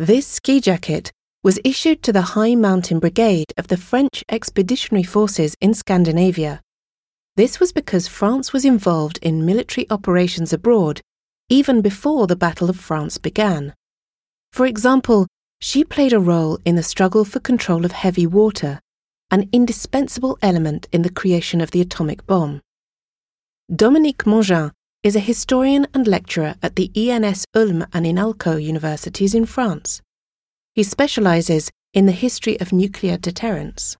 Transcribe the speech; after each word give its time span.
This 0.00 0.28
ski 0.28 0.60
jacket 0.60 1.10
was 1.42 1.58
issued 1.64 2.04
to 2.04 2.12
the 2.12 2.22
High 2.22 2.54
Mountain 2.54 3.00
Brigade 3.00 3.52
of 3.56 3.66
the 3.66 3.76
French 3.76 4.22
Expeditionary 4.28 5.02
Forces 5.02 5.56
in 5.60 5.74
Scandinavia. 5.74 6.60
This 7.34 7.58
was 7.58 7.72
because 7.72 8.06
France 8.06 8.52
was 8.52 8.64
involved 8.64 9.18
in 9.22 9.44
military 9.44 9.90
operations 9.90 10.52
abroad 10.52 11.00
even 11.48 11.82
before 11.82 12.28
the 12.28 12.36
Battle 12.36 12.70
of 12.70 12.78
France 12.78 13.18
began. 13.18 13.74
For 14.52 14.66
example, 14.66 15.26
she 15.60 15.82
played 15.82 16.12
a 16.12 16.20
role 16.20 16.60
in 16.64 16.76
the 16.76 16.82
struggle 16.84 17.24
for 17.24 17.40
control 17.40 17.84
of 17.84 17.90
heavy 17.90 18.24
water, 18.26 18.78
an 19.32 19.48
indispensable 19.50 20.38
element 20.42 20.86
in 20.92 21.02
the 21.02 21.10
creation 21.10 21.60
of 21.60 21.72
the 21.72 21.80
atomic 21.80 22.24
bomb. 22.24 22.60
Dominique 23.74 24.24
Mongin 24.24 24.70
is 25.04 25.14
a 25.14 25.20
historian 25.20 25.86
and 25.94 26.08
lecturer 26.08 26.56
at 26.60 26.74
the 26.74 26.90
ENS 26.96 27.44
Ulm 27.54 27.86
and 27.92 28.04
INALCO 28.04 28.60
universities 28.62 29.34
in 29.34 29.46
France. 29.46 30.02
He 30.74 30.82
specializes 30.82 31.70
in 31.94 32.06
the 32.06 32.12
history 32.12 32.58
of 32.60 32.72
nuclear 32.72 33.16
deterrence. 33.16 33.96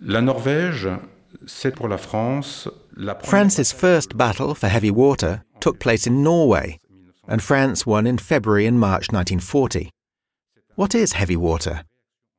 La 0.00 0.20
Norvège, 0.20 1.00
c'est 1.46 1.74
pour 1.74 1.88
la 1.88 1.96
France 1.96 2.68
la 2.96 3.14
première- 3.14 3.26
France's 3.26 3.72
first 3.72 4.16
battle 4.16 4.54
for 4.54 4.68
heavy 4.68 4.90
water 4.90 5.42
took 5.60 5.80
place 5.80 6.06
in 6.06 6.22
Norway, 6.22 6.78
and 7.26 7.42
France 7.42 7.84
won 7.84 8.06
in 8.06 8.18
February 8.18 8.66
and 8.66 8.78
March 8.78 9.10
1940. 9.10 9.90
What 10.76 10.94
is 10.94 11.14
heavy 11.14 11.36
water? 11.36 11.82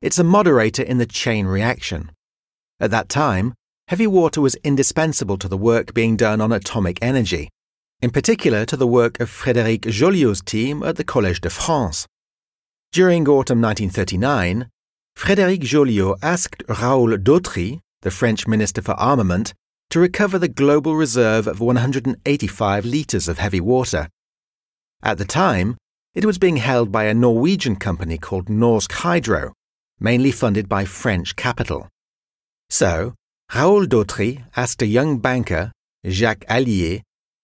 It's 0.02 0.20
a 0.20 0.23
moderator 0.23 0.84
in 0.84 1.00
the 1.00 1.06
chain 1.06 1.48
reaction. 1.48 2.12
At 2.80 2.92
that 2.92 3.09
time, 3.09 3.56
heavy 3.88 4.08
water 4.08 4.40
was 4.40 4.56
indispensable 4.64 5.38
to 5.40 5.50
the 5.50 5.58
work 5.58 5.94
being 5.94 6.16
done 6.16 6.40
on 6.40 6.52
atomic 6.52 7.00
energy, 7.02 7.50
in 8.02 8.12
particular 8.12 8.66
to 8.66 8.78
the 8.78 8.86
work 8.86 9.20
of 9.20 9.30
Frédéric 9.30 9.90
Joliot's 9.90 10.42
team 10.42 10.84
at 10.84 10.98
the 10.98 11.04
Collège 11.04 11.42
de 11.42 11.50
France. 11.50 12.08
During 12.92 13.28
autumn 13.28 13.62
1939, 13.62 14.70
Frédéric 15.18 15.64
Joliot 15.64 16.18
asked 16.22 16.64
Raoul 16.70 17.18
Dautry, 17.18 17.80
the 18.02 18.12
French 18.12 18.48
Minister 18.48 18.84
for 18.84 18.94
Armament, 18.94 19.53
to 19.90 20.00
recover 20.00 20.38
the 20.38 20.48
global 20.48 20.95
reserve 20.95 21.48
of 21.48 21.59
185 21.59 22.86
litres 22.86 23.28
of 23.28 23.40
heavy 23.40 23.59
water. 23.59 24.09
At 25.02 25.18
the 25.18 25.25
time, 25.25 25.78
it 26.14 26.25
was 26.25 26.38
being 26.38 26.58
held 26.58 26.92
by 26.92 27.06
a 27.06 27.14
Norwegian 27.16 27.78
company 27.78 28.18
called 28.20 28.45
Norsk 28.48 28.92
Hydro, 28.92 29.53
mainly 30.00 30.31
funded 30.31 30.70
by 30.70 30.86
French 30.86 31.36
capital. 31.36 31.88
So, 32.70 33.16
Raoul 33.56 33.88
Dautry 33.88 34.44
asked 34.56 34.84
a 34.84 34.88
young 34.88 35.18
banker, 35.18 35.72
Jacques 36.06 36.45
Allier, 36.48 37.02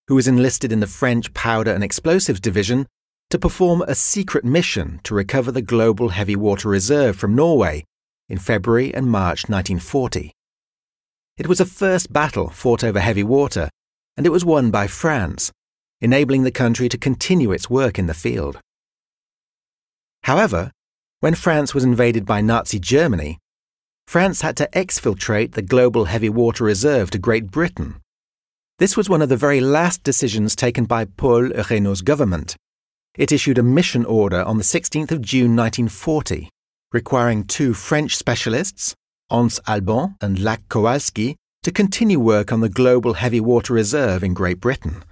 who 0.08 0.16
was 0.16 0.28
enlisted 0.28 0.72
in 0.72 0.80
the 0.80 0.88
French 0.88 1.34
Powder 1.34 1.72
and 1.72 1.84
Explosives 1.84 2.40
Division, 2.40 2.88
to 3.30 3.40
perform 3.40 3.82
a 3.82 3.96
secret 3.96 4.46
mission 4.46 5.00
to 5.04 5.16
recover 5.16 5.52
the 5.52 5.62
global 5.62 6.10
heavy 6.10 6.36
water 6.36 6.70
reserve 6.70 7.16
from 7.16 7.36
Norway 7.36 7.84
in 8.30 8.38
February 8.38 8.94
and 8.94 9.08
March 9.08 9.50
1940. 9.50 10.32
It 11.38 11.48
was 11.48 11.60
a 11.60 11.66
first 11.66 12.14
battle 12.14 12.50
fought 12.50 12.84
over 12.84 13.00
heavy 13.00 13.24
water, 13.24 13.70
and 14.16 14.26
it 14.28 14.32
was 14.32 14.46
won 14.46 14.70
by 14.70 14.88
France, 14.88 15.52
enabling 16.00 16.44
the 16.44 16.52
country 16.52 16.88
to 16.90 16.98
continue 16.98 17.52
its 17.52 17.70
work 17.70 17.98
in 17.98 18.06
the 18.06 18.14
field. 18.14 18.60
However, 20.26 20.72
when 21.22 21.34
France 21.34 21.74
was 21.74 21.84
invaded 21.84 22.26
by 22.26 22.42
Nazi 22.42 22.78
Germany, 22.78 23.40
France 24.06 24.42
had 24.42 24.56
to 24.58 24.70
exfiltrate 24.74 25.54
the 25.54 25.62
global 25.62 26.06
heavy 26.06 26.30
water 26.30 26.66
reserve 26.66 27.10
to 27.12 27.18
Great 27.18 27.50
Britain. 27.50 28.03
This 28.80 28.98
was 28.98 29.08
one 29.08 29.22
of 29.22 29.30
the 29.30 29.38
very 29.38 29.62
last 29.62 30.02
decisions 30.04 30.56
taken 30.56 30.86
by 30.86 31.06
Paul 31.06 31.50
Reynaud's 31.70 32.02
government. 32.02 32.56
It 33.16 33.32
issued 33.32 33.60
a 33.60 33.64
mission 33.64 34.04
order 34.04 34.42
on 34.42 34.58
the 34.58 34.64
16th 34.64 35.12
of 35.12 35.22
June 35.22 35.56
1940, 35.56 36.50
requiring 36.92 37.44
two 37.44 37.76
French 37.76 38.18
specialists, 38.18 38.96
Hans 39.30 39.60
Halban 39.68 40.16
and 40.22 40.40
Lac 40.40 40.68
Kowarski, 40.70 41.36
to 41.62 41.72
continue 41.72 42.20
work 42.20 42.52
on 42.52 42.62
the 42.62 42.68
global 42.68 43.14
heavy 43.14 43.40
water 43.40 43.74
reserve 43.74 44.24
in 44.24 44.34
Great 44.34 44.60
Britain. 44.60 45.04